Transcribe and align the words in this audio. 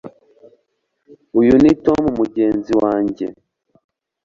Uyu 1.39 1.53
ni 1.63 1.71
Tom 1.85 2.01
mugenzi 2.19 2.71
wanjye 2.81 3.25